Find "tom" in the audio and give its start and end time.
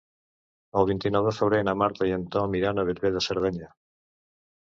2.35-2.57